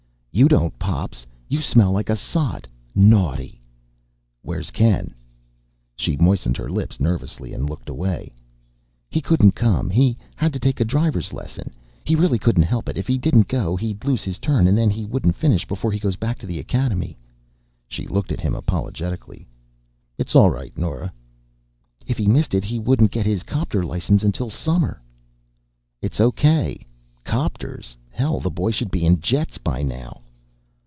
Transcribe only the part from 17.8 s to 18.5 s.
She looked at